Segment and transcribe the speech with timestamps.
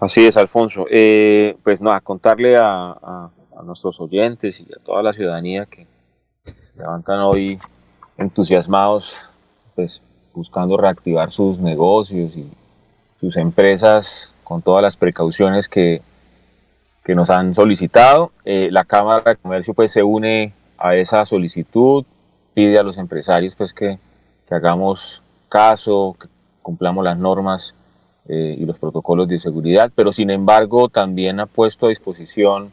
[0.00, 0.86] Así es, Alfonso.
[0.88, 3.30] Eh, pues nada, contarle a,
[3.64, 5.84] nuestros oyentes y a toda la ciudadanía que
[6.76, 7.58] levantan hoy
[8.16, 9.28] entusiasmados,
[9.74, 10.00] pues
[10.32, 12.48] buscando reactivar sus negocios y
[13.20, 16.00] sus empresas con todas las precauciones que,
[17.02, 18.30] que nos han solicitado.
[18.44, 22.04] Eh, la Cámara de Comercio pues se une a esa solicitud,
[22.54, 23.98] pide a los empresarios pues que,
[24.48, 26.28] que hagamos caso, que
[26.62, 27.74] cumplamos las normas
[28.30, 32.72] eh, y los protocolos de seguridad, pero sin embargo también ha puesto a disposición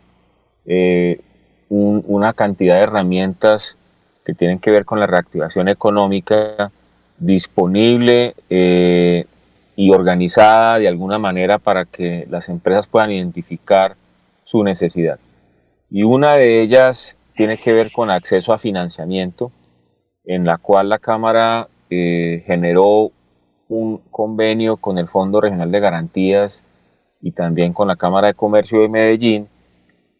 [0.65, 1.21] eh,
[1.69, 3.77] una cantidad de herramientas
[4.25, 6.73] que tienen que ver con la reactivación económica
[7.17, 9.27] disponible eh,
[9.77, 13.95] y organizada de alguna manera para que las empresas puedan identificar
[14.43, 15.19] su necesidad.
[15.89, 19.53] Y una de ellas tiene que ver con acceso a financiamiento,
[20.25, 23.11] en la cual la Cámara generó
[23.67, 26.63] un convenio con el Fondo Regional de Garantías
[27.21, 29.47] y también con la Cámara de Comercio de Medellín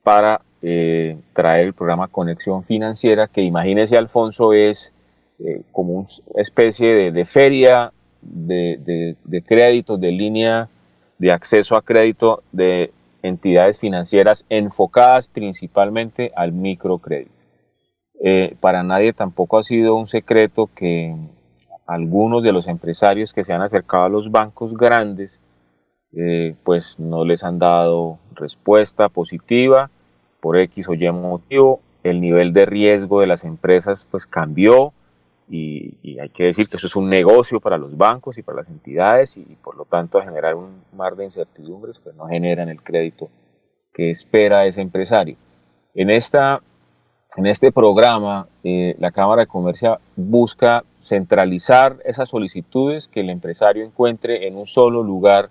[0.03, 4.91] para eh, traer el programa Conexión Financiera, que imagínese Alfonso es
[5.39, 6.07] eh, como una
[6.37, 10.69] especie de, feria de, de, créditos, de línea
[11.17, 17.31] de acceso a crédito de entidades financieras enfocadas principalmente al microcrédito.
[18.23, 21.15] Eh, para nadie tampoco ha sido un secreto que
[21.85, 25.39] algunos de los empresarios que se han acercado a los bancos grandes,
[26.13, 29.89] eh, pues no les han dado respuesta positiva
[30.41, 31.81] por X o Y motivo.
[32.03, 34.93] El nivel de riesgo de las empresas pues cambió
[35.49, 38.69] y, hay que decir que eso es un negocio para los bancos y para las
[38.69, 42.81] entidades y, por lo tanto a generar un mar de incertidumbres pues no generan el
[42.81, 43.29] crédito
[43.93, 45.35] que espera ese empresario.
[45.93, 46.61] En, esta,
[47.37, 53.85] en este programa eh, la Cámara de Comercio busca centralizar esas solicitudes, que el empresario
[53.85, 55.49] encuentre en un solo lugar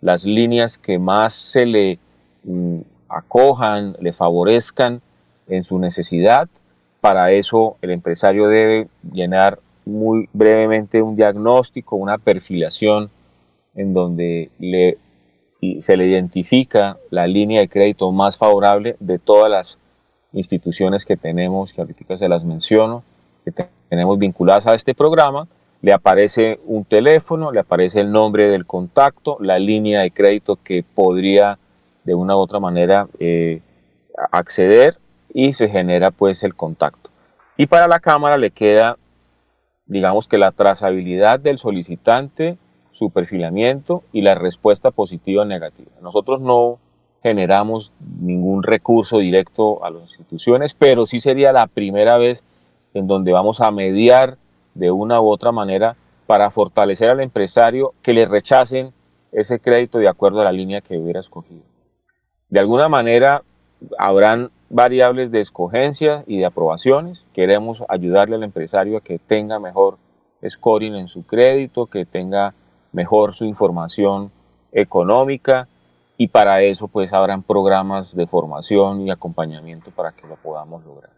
[0.00, 1.98] las líneas que más se le
[2.44, 2.78] mm,
[3.08, 5.02] acojan, le favorezcan
[5.46, 6.48] en su necesidad.
[7.00, 13.10] Para eso el empresario debe llenar muy brevemente un diagnóstico, una perfilación
[13.74, 14.98] en donde le,
[15.80, 19.78] se le identifica la línea de crédito más favorable de todas las
[20.32, 23.02] instituciones que tenemos, que ahorita se las menciono,
[23.88, 25.48] tenemos vinculadas a este programa,
[25.80, 30.82] le aparece un teléfono, le aparece el nombre del contacto, la línea de crédito que
[30.82, 31.58] podría
[32.04, 33.60] de una u otra manera eh,
[34.32, 34.96] acceder
[35.32, 37.10] y se genera pues el contacto.
[37.56, 38.96] Y para la cámara le queda,
[39.86, 42.56] digamos que la trazabilidad del solicitante,
[42.92, 45.92] su perfilamiento y la respuesta positiva o negativa.
[46.02, 46.78] Nosotros no
[47.22, 52.42] generamos ningún recurso directo a las instituciones, pero sí sería la primera vez
[52.98, 54.36] en donde vamos a mediar
[54.74, 58.92] de una u otra manera para fortalecer al empresario que le rechacen
[59.32, 61.62] ese crédito de acuerdo a la línea que hubiera escogido.
[62.48, 63.42] De alguna manera
[63.98, 67.24] habrán variables de escogencia y de aprobaciones.
[67.32, 69.98] Queremos ayudarle al empresario a que tenga mejor
[70.46, 72.54] scoring en su crédito, que tenga
[72.92, 74.30] mejor su información
[74.72, 75.68] económica
[76.16, 81.10] y para eso pues habrán programas de formación y acompañamiento para que lo podamos lograr.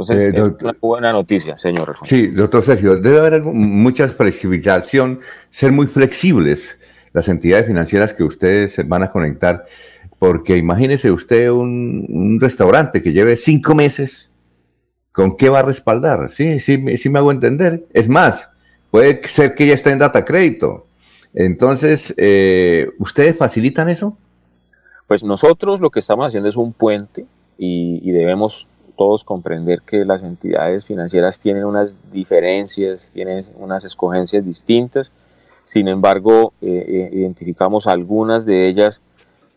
[0.00, 1.96] Entonces, eh, es una buena noticia, señor.
[2.02, 6.78] Sí, doctor Sergio, debe haber mucha flexibilización, ser muy flexibles
[7.12, 9.66] las entidades financieras que ustedes van a conectar,
[10.18, 14.30] porque imagínese usted un, restaurante que lleve cinco meses,
[15.12, 16.30] ¿con qué va a respaldar?
[16.30, 17.84] Sí, sí, sí me hago entender.
[17.92, 18.48] Es más,
[18.90, 20.86] puede ser que ya esté en data crédito.
[21.34, 24.16] Entonces, eh, ¿ustedes facilitan eso?
[25.06, 27.26] Pues nosotros lo que estamos haciendo es un puente
[27.58, 28.68] y, y debemos
[29.00, 35.10] todos comprender que las entidades financieras tienen unas diferencias, tienen unas escogencias distintas.
[35.64, 39.00] Sin embargo, eh, eh, identificamos algunas de ellas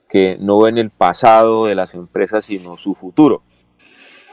[0.07, 3.41] que no ven el pasado de las empresas, sino su futuro.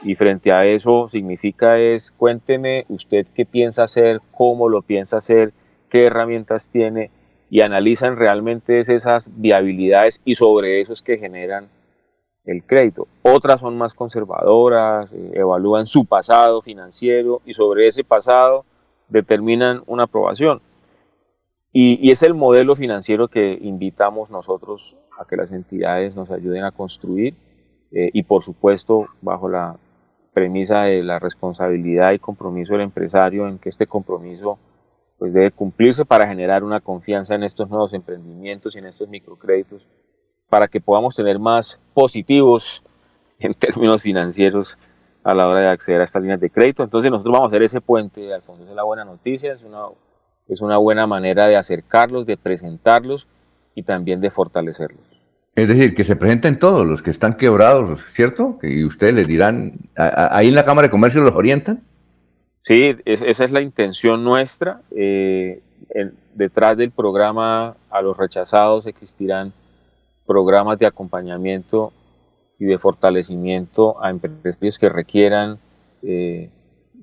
[0.01, 5.51] Y frente a eso significa es, cuénteme usted qué piensa hacer, cómo lo piensa hacer,
[5.89, 7.11] qué herramientas tiene
[7.49, 11.67] y analizan realmente esas viabilidades y sobre eso es que generan
[12.45, 13.07] el crédito.
[13.21, 18.65] Otras son más conservadoras, eh, evalúan su pasado financiero y sobre ese pasado
[19.09, 20.61] determinan una aprobación.
[21.73, 26.71] Y, es el modelo financiero que invitamos nosotros a que las entidades nos ayuden a
[26.71, 27.35] construir
[27.91, 29.77] eh, y por supuesto bajo la
[30.33, 34.57] premisa de la responsabilidad y compromiso del empresario en que este compromiso
[35.17, 39.87] pues debe cumplirse para generar una confianza en estos nuevos emprendimientos y en estos microcréditos
[40.51, 42.83] para que podamos tener más positivos
[43.39, 44.77] en términos financieros
[45.23, 46.83] a la hora de acceder a estas líneas de crédito.
[46.83, 49.83] Entonces nosotros vamos a hacer ese puente, Alfonso, es la buena noticia, es una,
[50.49, 53.27] es una buena manera de acercarlos, de presentarlos
[53.75, 54.99] y también de fortalecerlos.
[55.55, 58.59] Es decir, que se presenten todos los que están quebrados, ¿cierto?
[58.61, 61.81] Y ustedes les dirán, ahí en la Cámara de Comercio los orientan.
[62.63, 64.81] Sí, esa es la intención nuestra.
[64.91, 65.61] Eh,
[66.33, 69.53] detrás del programa a los rechazados existirán
[70.31, 71.91] programas de acompañamiento
[72.57, 75.59] y de fortalecimiento a empresarios que requieran
[76.03, 76.49] eh,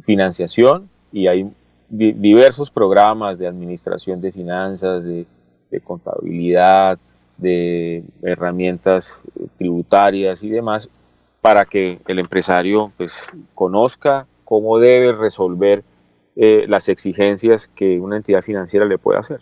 [0.03, 1.53] financiación y hay
[1.91, 5.27] diversos programas de administración de finanzas, de,
[5.85, 6.99] contabilidad,
[7.37, 9.21] de herramientas
[9.59, 10.89] tributarias y demás
[11.43, 13.13] para que el empresario pues,
[13.55, 15.85] conozca cómo debe resolver
[16.35, 19.41] eh, las exigencias que una entidad financiera le puede hacer.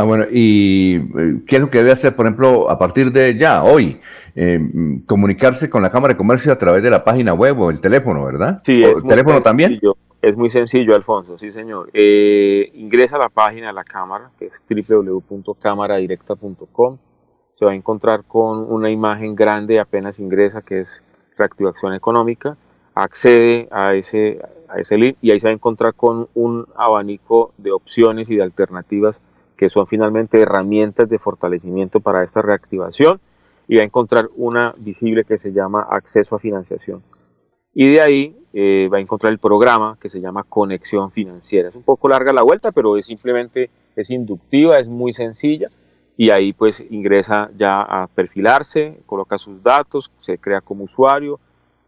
[0.00, 3.36] Ah, bueno, ¿y eh, qué es lo que debe hacer, por ejemplo, a partir de
[3.36, 4.00] ya, hoy?
[4.34, 4.58] Eh,
[5.04, 8.24] comunicarse con la Cámara de Comercio a través de la página web o el teléfono,
[8.24, 8.60] ¿verdad?
[8.62, 9.78] Sí, ¿El teléfono también?
[10.22, 11.90] Es muy sencillo, Alfonso, sí, señor.
[11.92, 14.52] Eh, ingresa a la página de la Cámara, que es
[14.88, 16.96] www.cámaradirecta.com.
[17.58, 20.88] Se va a encontrar con una imagen grande apenas ingresa, que es
[21.36, 22.56] reactivación económica.
[22.94, 27.52] Accede a ese, a ese link y ahí se va a encontrar con un abanico
[27.58, 29.20] de opciones y de alternativas
[29.60, 33.20] que son finalmente herramientas de fortalecimiento para esta reactivación
[33.68, 37.02] y va a encontrar una visible que se llama acceso a financiación.
[37.74, 41.68] Y de ahí eh, va a encontrar el programa que se llama conexión financiera.
[41.68, 45.68] Es un poco larga la vuelta, pero es simplemente, es inductiva, es muy sencilla
[46.16, 51.38] y ahí pues ingresa ya a perfilarse, coloca sus datos, se crea como usuario,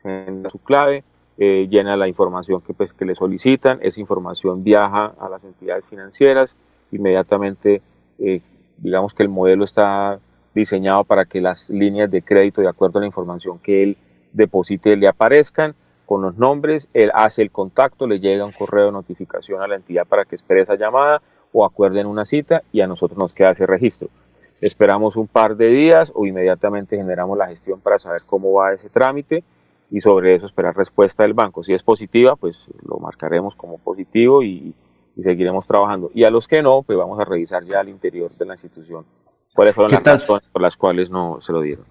[0.04, 1.04] en su clave,
[1.38, 5.86] eh, llena la información que, pues, que le solicitan, esa información viaja a las entidades
[5.86, 6.54] financieras,
[6.93, 7.83] inmediatamente,
[8.19, 8.41] eh,
[8.79, 10.21] digamos que el modelo está
[10.55, 13.97] diseñado para que las líneas de crédito, de acuerdo a la información que él
[14.33, 15.75] deposite, le aparezcan
[16.06, 19.77] con los nombres, él hace el contacto, le llega un correo de notificación a la
[19.77, 21.23] entidad para que espere esa llamada
[21.53, 24.09] o acuerden una cita y a nosotros nos queda ese registro.
[24.61, 28.89] Esperamos un par de días o inmediatamente generamos la gestión para saber cómo va ese
[28.89, 29.43] trámite
[29.91, 31.65] y sobre eso esperar respuesta del banco.
[31.65, 34.75] Si es positiva, pues lo marcaremos como positivo y,
[35.17, 36.11] y seguiremos trabajando.
[36.14, 39.05] Y a los que no, pues vamos a revisar ya al interior de la institución
[39.55, 41.85] cuáles fueron las razones por las cuales no se lo dieron.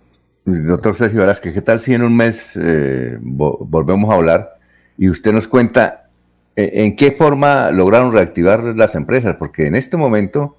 [0.45, 4.57] Doctor Sergio Velázquez, ¿qué tal si en un mes eh, volvemos a hablar
[4.97, 6.09] y usted nos cuenta
[6.55, 9.35] eh, en qué forma lograron reactivar las empresas?
[9.37, 10.57] Porque en este momento,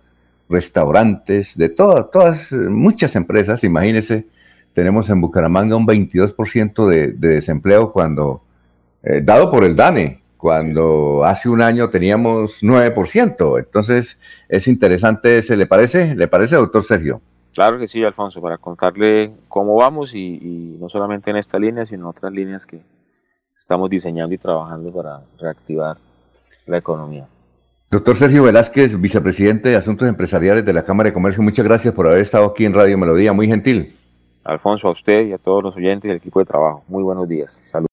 [0.49, 4.27] restaurantes, de todas, todas, muchas empresas, imagínese,
[4.73, 8.43] tenemos en Bucaramanga un 22% de, de desempleo cuando,
[9.03, 13.61] eh, dado por el DANE, cuando hace un año teníamos 9%.
[13.61, 14.19] Entonces,
[14.49, 16.17] es interesante, ¿se le parece?
[16.17, 17.21] ¿Le parece, doctor Sergio?
[17.55, 22.01] Claro que sí, Alfonso, para contarle cómo vamos y, no solamente en esta línea, sino
[22.01, 22.81] en otras líneas que
[23.57, 25.97] estamos diseñando y trabajando para reactivar
[26.67, 27.25] la economía.
[27.89, 32.09] Doctor Sergio Velázquez, vicepresidente de Asuntos Empresariales de la Cámara de Comercio, muchas gracias por
[32.09, 33.95] haber estado aquí en Radio Melodía, muy gentil.
[34.43, 37.63] Alfonso, a usted y a todos los oyentes del equipo de trabajo, muy buenos días.
[37.71, 37.91] Saludos.